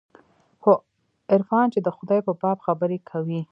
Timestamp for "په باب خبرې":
2.27-2.99